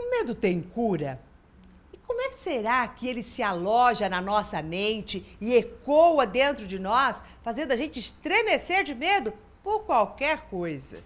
O 0.00 0.10
medo 0.10 0.34
tem 0.34 0.62
cura? 0.62 1.20
E 1.92 1.98
como 1.98 2.22
é 2.22 2.30
que 2.30 2.36
será 2.36 2.88
que 2.88 3.06
ele 3.06 3.22
se 3.22 3.42
aloja 3.42 4.08
na 4.08 4.20
nossa 4.20 4.62
mente 4.62 5.36
e 5.38 5.54
ecoa 5.54 6.26
dentro 6.26 6.66
de 6.66 6.78
nós, 6.78 7.22
fazendo 7.42 7.72
a 7.72 7.76
gente 7.76 7.98
estremecer 7.98 8.82
de 8.82 8.94
medo 8.94 9.32
por 9.62 9.84
qualquer 9.84 10.48
coisa? 10.48 11.04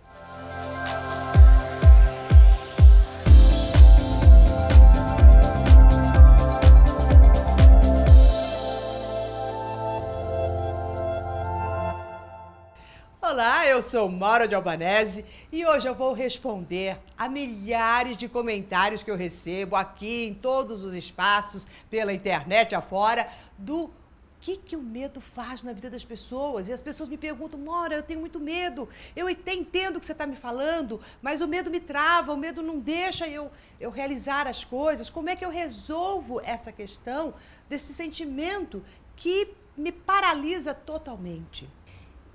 Olá, 13.27 13.66
eu 13.66 13.80
sou 13.80 14.06
Maura 14.11 14.46
de 14.46 14.54
Albanese 14.54 15.25
e 15.50 15.64
hoje 15.64 15.88
eu 15.88 15.95
vou 15.95 16.12
responder 16.12 17.00
a 17.16 17.27
milhares 17.27 18.18
de 18.18 18.29
comentários 18.29 19.02
que 19.02 19.11
eu 19.11 19.16
recebo 19.16 19.77
aqui 19.77 20.27
em 20.27 20.34
todos 20.34 20.85
os 20.85 20.93
espaços, 20.93 21.66
pela 21.89 22.13
internet 22.13 22.75
afora, 22.75 23.26
do 23.57 23.90
que, 24.39 24.58
que 24.58 24.76
o 24.76 24.82
medo 24.82 25.22
faz 25.22 25.63
na 25.63 25.72
vida 25.72 25.89
das 25.89 26.04
pessoas. 26.04 26.68
E 26.68 26.72
as 26.75 26.82
pessoas 26.82 27.08
me 27.08 27.16
perguntam, 27.16 27.58
Mora, 27.58 27.94
eu 27.94 28.02
tenho 28.02 28.21
muito 28.21 28.39
medo, 28.39 28.86
eu 29.16 29.27
entendo 29.27 29.96
o 29.96 30.00
que 30.00 30.04
você 30.04 30.13
está 30.13 30.27
me 30.27 30.36
falando, 30.36 31.00
mas 31.22 31.41
o 31.41 31.49
medo 31.49 31.71
me 31.71 31.80
trava, 31.80 32.30
o 32.30 32.36
medo 32.36 32.61
não 32.61 32.78
deixa 32.78 33.27
eu, 33.27 33.50
eu 33.80 33.91
realizar 33.91 34.47
as 34.47 34.66
coisas. 34.66 35.08
Como 35.08 35.30
é 35.30 35.34
que 35.34 35.47
eu 35.47 35.50
resolvo 35.50 36.42
essa 36.42 36.70
questão 36.70 37.33
desse 37.70 37.94
sentimento 37.94 38.84
que 39.16 39.48
me 39.75 39.92
paralisa 39.92 40.75
totalmente? 40.75 41.66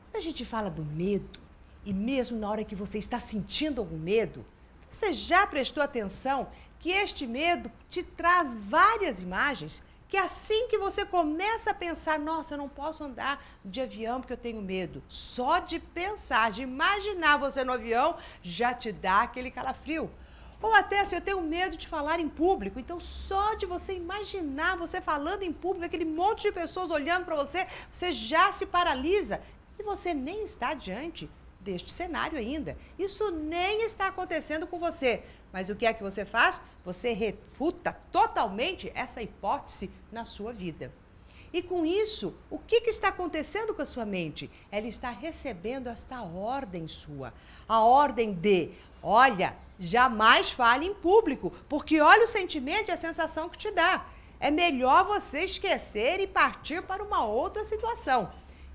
Quando 0.10 0.24
a 0.24 0.26
gente 0.26 0.44
fala 0.44 0.72
do 0.72 0.84
medo, 0.84 1.40
e 1.86 1.94
mesmo 1.94 2.40
na 2.40 2.50
hora 2.50 2.64
que 2.64 2.76
você 2.76 2.98
está 2.98 3.20
sentindo 3.20 3.80
algum 3.80 3.98
medo, 3.98 4.44
você 4.90 5.14
já 5.14 5.46
prestou 5.46 5.84
atenção 5.84 6.50
que 6.80 6.90
este 6.90 7.28
medo 7.28 7.72
te 7.92 8.02
traz 8.02 8.56
várias 8.56 9.22
imagens 9.22 9.84
que 10.08 10.18
assim 10.18 10.68
que 10.68 10.80
você 10.80 11.06
começa 11.06 11.70
a 11.70 11.76
pensar, 11.76 12.18
nossa, 12.18 12.56
eu 12.56 12.58
não 12.58 12.68
posso 12.68 13.04
andar 13.04 13.40
de 13.64 13.80
avião 13.80 14.20
porque 14.20 14.34
eu 14.34 14.38
tenho 14.38 14.60
medo, 14.60 15.04
só 15.08 15.60
de 15.60 15.80
pensar, 15.80 16.52
de 16.52 16.64
imaginar 16.64 17.38
você 17.38 17.64
no 17.64 17.72
avião, 17.72 18.18
já 18.42 18.74
te 18.74 18.92
dá 18.92 19.22
aquele 19.22 19.52
calafrio. 19.52 20.10
Ou 20.60 20.74
até 20.74 21.06
se 21.06 21.16
eu 21.16 21.22
tenho 21.22 21.40
medo 21.42 21.78
de 21.78 21.88
falar 21.88 22.20
em 22.20 22.28
público, 22.28 22.80
então 22.80 23.00
só 23.00 23.54
de 23.54 23.68
você 23.68 23.94
imaginar 23.94 24.76
você 24.76 25.00
falando 25.00 25.44
em 25.44 25.54
público, 25.54 25.86
aquele 25.86 26.06
monte 26.06 26.42
de 26.42 26.52
pessoas 26.52 26.90
olhando 26.90 27.26
para 27.26 27.36
você, 27.36 27.68
você 27.92 28.12
já 28.12 28.52
se 28.52 28.66
paralisa 28.66 29.40
e 29.80 29.84
você 29.84 30.14
nem 30.14 30.44
está 30.44 30.74
diante 30.74 31.30
deste 31.60 31.92
cenário 31.92 32.38
ainda. 32.38 32.78
Isso 32.98 33.32
nem 33.32 33.84
está 33.84 34.08
acontecendo 34.08 34.68
com 34.68 34.78
você. 34.78 35.24
Mas 35.52 35.70
o 35.70 35.76
que 35.76 35.86
é 35.86 35.94
que 35.94 36.04
você 36.04 36.26
faz? 36.26 36.62
Você 36.84 37.14
refuta 37.14 37.94
totalmente 38.12 38.92
essa 38.94 39.22
hipótese 39.22 39.90
na 40.12 40.24
sua 40.24 40.54
vida. 40.54 40.94
E 41.52 41.62
com 41.64 41.84
isso, 41.84 42.36
o 42.50 42.60
que, 42.60 42.82
que, 42.82 42.92
está 42.92 43.08
acontecendo 43.08 43.74
com 43.74 43.82
a 43.82 43.86
sua 43.86 44.06
mente? 44.06 44.52
Ela 44.72 44.88
está 44.88 45.10
recebendo 45.10 45.88
esta 45.88 46.22
ordem 46.22 46.88
sua. 46.88 47.34
A 47.68 47.82
ordem 47.82 48.34
de, 48.34 48.70
olha, 49.02 49.58
jamais 49.80 50.52
fale 50.52 50.86
em 50.86 50.94
público, 50.94 51.52
porque 51.68 52.00
olha 52.00 52.26
o 52.26 52.28
sentimento 52.28 52.90
e 52.90 52.92
a 52.92 52.98
sensação 52.98 53.50
que 53.50 53.58
te 53.58 53.72
dá. 53.72 54.06
É 54.40 54.52
melhor 54.52 55.06
você 55.06 55.44
esquecer 55.44 56.20
e 56.20 56.28
partir 56.28 56.84
para 56.84 57.04
uma 57.04 57.26
outra 57.26 57.64
situação. 57.64 58.32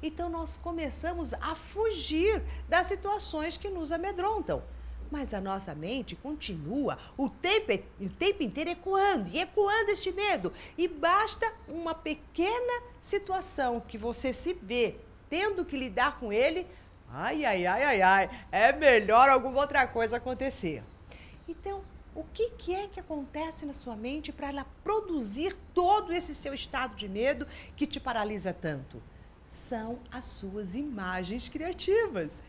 Então 0.07 0.29
nós 0.29 0.59
começamos 0.59 1.33
a 1.33 1.55
fugir 1.55 2.43
das 2.69 2.89
situações 2.89 3.57
que 3.57 3.71
nos 3.71 3.91
amedrontam. 3.91 4.63
Mas 5.11 5.33
a 5.33 5.41
nossa 5.41 5.75
mente 5.75 6.15
continua 6.15 6.99
o 7.17 7.31
tempo, 7.31 7.73
o 7.99 8.11
tempo 8.11 8.43
inteiro 8.43 8.69
ecoando 8.69 9.31
e 9.31 9.39
ecoando 9.39 9.91
este 9.91 10.13
medo. 10.13 10.53
E 10.77 10.87
basta 10.87 11.51
uma 11.67 11.95
pequena 11.95 12.83
situação 13.01 13.81
que 13.81 13.97
você 13.97 14.35
se 14.35 14.53
vê 14.53 14.97
tendo 15.31 15.65
que 15.65 15.75
lidar 15.75 16.19
com 16.19 16.31
ele. 16.31 16.67
Ai, 17.09 17.47
ai, 17.47 17.65
ai, 17.65 17.83
ai, 17.85 18.03
ai, 18.03 18.47
é 18.53 18.75
melhor 18.75 19.31
alguma 19.31 19.61
outra 19.61 19.87
coisa 19.87 20.19
acontecer. 20.19 20.83
Então, 21.49 21.83
o 22.15 22.25
que, 22.25 22.51
que 22.51 22.75
é 22.75 22.89
que 22.89 23.01
acontece 23.01 23.65
na 23.65 23.73
sua 23.73 23.97
mente 23.97 24.33
para 24.33 24.51
ela 24.51 24.67
produzir 24.83 25.57
todo 25.73 26.13
esse 26.13 26.35
seu 26.35 26.53
estado 26.53 26.95
de 26.95 27.09
medo 27.09 27.47
que 27.75 27.87
te 27.87 27.99
paralisa 27.99 28.53
tanto? 28.53 29.03
São 29.47 29.99
as 30.11 30.25
suas 30.25 30.75
imagens 30.75 31.49
criativas. 31.49 32.43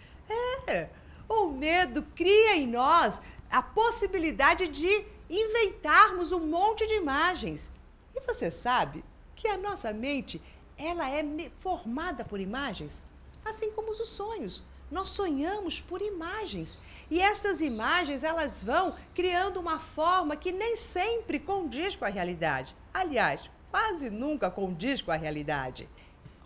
É, 0.68 0.90
o 1.28 1.48
medo 1.48 2.04
cria 2.16 2.58
em 2.58 2.68
nós 2.68 3.22
a 3.50 3.62
possibilidade 3.62 4.68
de 4.68 5.06
inventarmos 5.30 6.32
um 6.32 6.46
monte 6.48 6.86
de 6.88 6.96
imagens. 6.96 7.72
E 8.16 8.22
você 8.22 8.50
sabe 8.50 9.04
que 9.36 9.48
a 9.48 9.58
nossa 9.58 9.92
mente, 9.92 10.42
ela 10.78 11.10
é 11.10 11.24
formada 11.58 12.24
por 12.24 12.40
imagens, 12.40 13.04
assim 13.44 13.72
como 13.72 13.92
os 13.92 14.08
sonhos. 14.08 14.64
Nós 14.90 15.10
sonhamos 15.10 15.82
por 15.82 16.02
imagens. 16.02 16.78
E 17.10 17.20
estas 17.20 17.60
imagens, 17.60 18.24
elas 18.24 18.64
vão 18.64 18.96
criando 19.14 19.60
uma 19.60 19.80
forma 19.80 20.36
que 20.36 20.52
nem 20.52 20.76
sempre 20.76 21.40
condiz 21.40 21.96
com 21.96 22.06
a 22.06 22.10
realidade. 22.10 22.76
Aliás, 22.94 23.50
quase 23.72 24.10
nunca 24.10 24.50
condiz 24.50 25.02
com 25.02 25.12
a 25.12 25.18
realidade. 25.18 25.90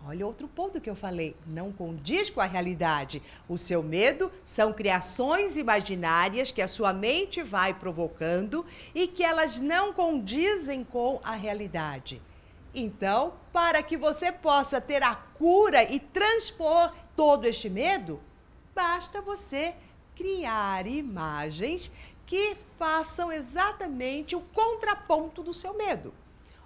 Olha 0.06 0.26
outro 0.26 0.48
ponto 0.48 0.80
que 0.80 0.88
eu 0.88 0.96
falei, 0.96 1.36
não 1.46 1.70
condiz 1.70 2.30
com 2.30 2.40
a 2.40 2.46
realidade. 2.46 3.22
O 3.46 3.58
seu 3.58 3.82
medo 3.82 4.32
são 4.42 4.72
criações 4.72 5.58
imaginárias 5.58 6.50
que 6.50 6.62
a 6.62 6.68
sua 6.68 6.92
mente 6.92 7.42
vai 7.42 7.74
provocando 7.74 8.64
e 8.94 9.06
que 9.06 9.22
elas 9.22 9.60
não 9.60 9.92
condizem 9.92 10.82
com 10.82 11.20
a 11.22 11.32
realidade. 11.32 12.22
Então, 12.74 13.34
para 13.52 13.82
que 13.82 13.96
você 13.96 14.32
possa 14.32 14.80
ter 14.80 15.02
a 15.02 15.14
cura 15.14 15.82
e 15.82 16.00
transpor 16.00 16.94
todo 17.14 17.44
este 17.44 17.68
medo, 17.68 18.20
basta 18.74 19.20
você 19.20 19.74
criar 20.16 20.86
imagens 20.86 21.92
que 22.24 22.56
façam 22.78 23.30
exatamente 23.30 24.34
o 24.34 24.40
contraponto 24.40 25.42
do 25.42 25.52
seu 25.52 25.74
medo. 25.74 26.14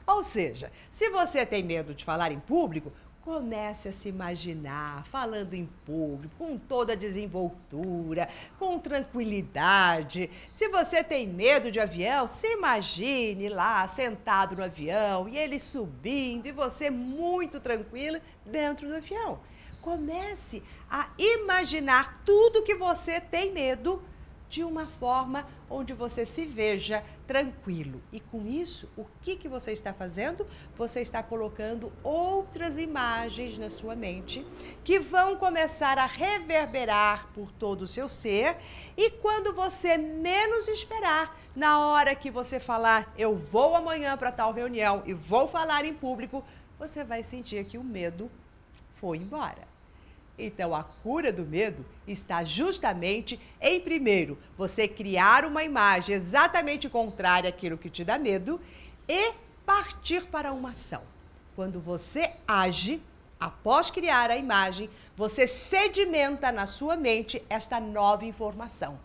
Ou 0.06 0.22
seja, 0.22 0.70
se 0.90 1.08
você 1.08 1.46
tem 1.46 1.62
medo 1.62 1.94
de 1.94 2.04
falar 2.04 2.30
em 2.30 2.38
público, 2.38 2.92
Comece 3.24 3.88
a 3.88 3.92
se 3.92 4.10
imaginar 4.10 5.06
falando 5.06 5.54
em 5.54 5.64
público, 5.86 6.34
com 6.36 6.58
toda 6.58 6.92
a 6.92 6.96
desenvoltura, 6.96 8.28
com 8.58 8.78
tranquilidade. 8.78 10.30
Se 10.52 10.68
você 10.68 11.02
tem 11.02 11.26
medo 11.26 11.70
de 11.70 11.80
avião, 11.80 12.26
se 12.26 12.46
imagine 12.52 13.48
lá 13.48 13.88
sentado 13.88 14.54
no 14.54 14.62
avião 14.62 15.26
e 15.26 15.38
ele 15.38 15.58
subindo 15.58 16.44
e 16.44 16.52
você 16.52 16.90
muito 16.90 17.58
tranquila 17.60 18.20
dentro 18.44 18.86
do 18.86 18.96
avião. 18.96 19.40
Comece 19.80 20.62
a 20.90 21.08
imaginar 21.16 22.20
tudo 22.26 22.62
que 22.62 22.74
você 22.74 23.22
tem 23.22 23.52
medo 23.52 24.02
de 24.54 24.62
uma 24.62 24.86
forma 24.86 25.44
onde 25.68 25.92
você 25.92 26.24
se 26.24 26.46
veja 26.46 27.02
tranquilo. 27.26 28.00
E 28.12 28.20
com 28.20 28.46
isso, 28.46 28.88
o 28.96 29.04
que, 29.20 29.34
que 29.34 29.48
você 29.48 29.72
está 29.72 29.92
fazendo? 29.92 30.46
Você 30.76 31.00
está 31.00 31.24
colocando 31.24 31.92
outras 32.04 32.78
imagens 32.78 33.58
na 33.58 33.68
sua 33.68 33.96
mente 33.96 34.46
que 34.84 35.00
vão 35.00 35.34
começar 35.34 35.98
a 35.98 36.06
reverberar 36.06 37.30
por 37.34 37.50
todo 37.50 37.82
o 37.82 37.88
seu 37.88 38.08
ser. 38.08 38.56
E 38.96 39.10
quando 39.10 39.52
você 39.52 39.98
menos 39.98 40.68
esperar, 40.68 41.36
na 41.56 41.88
hora 41.88 42.14
que 42.14 42.30
você 42.30 42.60
falar, 42.60 43.12
eu 43.18 43.36
vou 43.36 43.74
amanhã 43.74 44.16
para 44.16 44.30
tal 44.30 44.52
reunião 44.52 45.02
e 45.04 45.12
vou 45.12 45.48
falar 45.48 45.84
em 45.84 45.94
público, 45.94 46.44
você 46.78 47.02
vai 47.02 47.24
sentir 47.24 47.64
que 47.64 47.76
o 47.76 47.82
medo 47.82 48.30
foi 48.92 49.18
embora. 49.18 49.73
Então, 50.36 50.74
a 50.74 50.82
cura 50.82 51.32
do 51.32 51.46
medo 51.46 51.86
está 52.06 52.42
justamente 52.42 53.38
em, 53.60 53.80
primeiro, 53.80 54.36
você 54.56 54.88
criar 54.88 55.44
uma 55.44 55.62
imagem 55.62 56.14
exatamente 56.14 56.88
contrária 56.88 57.48
àquilo 57.48 57.78
que 57.78 57.88
te 57.88 58.04
dá 58.04 58.18
medo 58.18 58.60
e 59.08 59.32
partir 59.64 60.26
para 60.26 60.52
uma 60.52 60.70
ação. 60.70 61.02
Quando 61.54 61.78
você 61.78 62.32
age, 62.48 63.00
após 63.38 63.92
criar 63.92 64.28
a 64.28 64.36
imagem, 64.36 64.90
você 65.16 65.46
sedimenta 65.46 66.50
na 66.50 66.66
sua 66.66 66.96
mente 66.96 67.40
esta 67.48 67.78
nova 67.78 68.24
informação. 68.24 68.98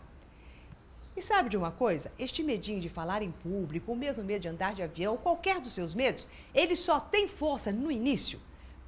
E 1.16 1.22
sabe 1.22 1.48
de 1.48 1.56
uma 1.56 1.70
coisa? 1.70 2.10
Este 2.18 2.42
medinho 2.42 2.80
de 2.80 2.88
falar 2.88 3.22
em 3.22 3.30
público, 3.30 3.92
o 3.92 3.96
mesmo 3.96 4.24
medo 4.24 4.42
de 4.42 4.48
andar 4.48 4.74
de 4.74 4.82
avião, 4.82 5.16
qualquer 5.16 5.60
dos 5.60 5.74
seus 5.74 5.94
medos, 5.94 6.28
ele 6.52 6.74
só 6.74 6.98
tem 6.98 7.28
força 7.28 7.70
no 7.70 7.90
início 7.90 8.40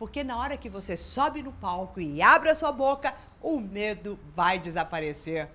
porque 0.03 0.25
na 0.25 0.37
hora 0.37 0.57
que 0.57 0.69
você 0.69 0.97
sobe 0.97 1.45
no 1.45 1.53
palco 1.53 2.01
e 2.01 2.21
abre 2.21 2.51
a 2.51 2.57
sua 2.57 2.73
boca, 2.73 3.15
o 3.41 3.61
medo 3.61 4.19
vai 4.35 4.59
desaparecer. 4.59 5.49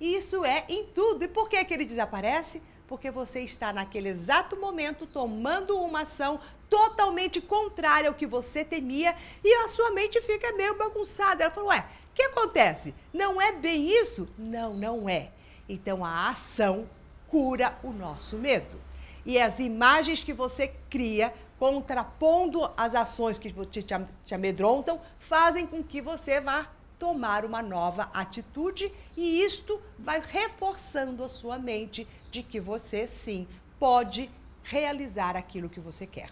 Isso 0.00 0.44
é 0.44 0.64
em 0.68 0.84
tudo. 0.84 1.24
E 1.24 1.26
por 1.26 1.48
que, 1.48 1.64
que 1.64 1.74
ele 1.74 1.84
desaparece? 1.84 2.62
Porque 2.86 3.10
você 3.10 3.40
está 3.40 3.72
naquele 3.72 4.08
exato 4.08 4.56
momento 4.56 5.04
tomando 5.04 5.76
uma 5.76 6.02
ação 6.02 6.38
totalmente 6.70 7.40
contrária 7.40 8.08
ao 8.08 8.14
que 8.14 8.24
você 8.24 8.64
temia 8.64 9.16
e 9.42 9.64
a 9.64 9.66
sua 9.66 9.90
mente 9.90 10.20
fica 10.20 10.52
meio 10.52 10.78
bagunçada. 10.78 11.42
Ela 11.42 11.52
falou: 11.52 11.70
Ué, 11.70 11.80
o 11.80 12.14
que 12.14 12.22
acontece? 12.22 12.94
Não 13.12 13.42
é 13.42 13.50
bem 13.50 13.90
isso? 13.90 14.28
Não, 14.38 14.74
não 14.74 15.08
é. 15.08 15.32
Então 15.68 16.04
a 16.04 16.28
ação 16.28 16.88
cura 17.26 17.76
o 17.82 17.90
nosso 17.90 18.36
medo. 18.36 18.78
E 19.26 19.40
as 19.40 19.58
imagens 19.58 20.22
que 20.22 20.32
você 20.32 20.68
cria, 20.88 21.34
contrapondo 21.58 22.70
as 22.76 22.94
ações 22.94 23.38
que 23.38 23.52
te, 23.66 23.84
te 24.24 24.34
amedrontam, 24.34 25.00
fazem 25.18 25.66
com 25.66 25.82
que 25.82 26.00
você 26.00 26.40
vá 26.40 26.70
tomar 26.98 27.44
uma 27.44 27.62
nova 27.62 28.10
atitude 28.12 28.92
e 29.16 29.42
isto 29.42 29.80
vai 29.98 30.20
reforçando 30.20 31.22
a 31.22 31.28
sua 31.28 31.58
mente 31.58 32.06
de 32.30 32.42
que 32.42 32.60
você 32.60 33.06
sim 33.06 33.46
pode 33.78 34.30
realizar 34.62 35.36
aquilo 35.36 35.68
que 35.68 35.80
você 35.80 36.06
quer, 36.06 36.30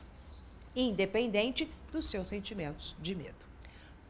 independente 0.75 1.71
dos 1.93 2.11
seus 2.11 2.29
sentimentos 2.29 2.97
de 3.01 3.15
medo. 3.15 3.47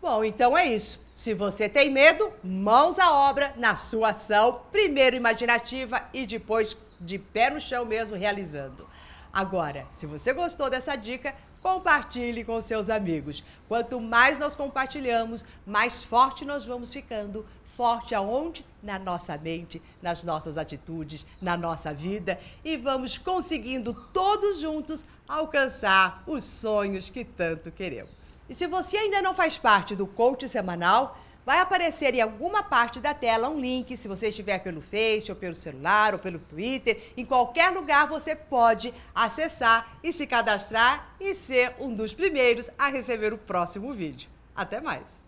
Bom, 0.01 0.23
então 0.23 0.57
é 0.57 0.67
isso. 0.67 1.01
Se 1.15 1.33
você 1.33 1.69
tem 1.69 1.91
medo, 1.91 2.33
mãos 2.43 2.99
à 2.99 3.13
obra 3.13 3.55
na 3.57 3.75
sua 3.75 4.11
ação, 4.11 4.63
primeiro 4.71 5.17
imaginativa 5.17 6.05
e 6.13 6.27
depois 6.27 6.77
de 7.01 7.19
pé 7.19 7.51
no 7.51 7.61
chão 7.61 7.85
mesmo 7.85 8.17
realizando. 8.17 8.89
Agora, 9.37 9.85
se 9.91 10.07
você 10.07 10.33
gostou 10.33 10.71
dessa 10.71 10.97
dica, 10.97 11.35
compartilhe 11.63 12.43
com 12.43 12.59
seus 12.63 12.89
amigos. 12.89 13.45
Quanto 13.69 14.01
mais 14.01 14.39
nós 14.39 14.57
compartilhamos, 14.57 15.45
mais 15.67 16.03
forte 16.03 16.43
nós 16.43 16.65
vamos 16.65 16.91
ficando. 16.91 17.45
Forte 17.63 18.15
aonde? 18.15 18.65
Na 18.83 18.99
nossa 18.99 19.37
mente, 19.37 19.83
nas 20.01 20.25
nossas 20.25 20.57
atitudes, 20.57 21.27
na 21.39 21.55
nossa 21.55 21.93
vida 21.93 22.41
e 22.65 22.79
vamos 22.79 23.19
conseguindo 23.19 23.93
todos 24.11 24.59
juntos 24.59 25.05
alcançar 25.29 26.23
os 26.27 26.43
sonhos 26.43 27.11
que 27.11 27.23
tanto 27.23 27.71
queremos. 27.71 28.39
E 28.49 28.55
se 28.55 28.67
você 28.67 28.97
ainda 28.97 29.21
não 29.21 29.35
faz 29.35 29.59
parte 29.59 29.95
do 29.95 30.07
coach 30.07 30.49
semanal, 30.49 31.19
vai 31.47 31.61
aparecer 31.61 32.13
em 32.13 32.21
alguma 32.21 32.65
parte 32.65 32.99
da 32.99 33.15
tela 33.15 33.49
um 33.49 33.61
link, 33.61 33.97
se 33.97 34.09
você 34.09 34.31
estiver 34.31 34.59
pelo 34.59 34.83
Face, 34.83 35.31
ou 35.31 35.37
pelo 35.37 35.55
celular, 35.55 36.13
ou 36.13 36.19
pelo 36.19 36.41
Twitter, 36.41 37.01
em 37.17 37.25
qualquer 37.25 37.71
lugar 37.71 38.09
você 38.09 38.35
pode 38.35 38.93
acessar 39.15 39.97
e 40.03 40.13
se 40.13 40.27
cadastrar 40.27 41.15
e 41.21 41.33
ser 41.33 41.77
um 41.79 41.95
dos 41.95 42.13
primeiros 42.13 42.69
a 42.77 42.89
receber 42.89 43.33
o 43.33 43.39
próximo 43.39 43.93
vídeo. 43.95 44.29
Até 44.57 44.81
mais! 44.81 45.26